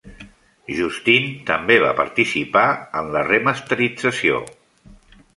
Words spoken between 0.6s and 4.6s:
Justine també va participar en la remasterització.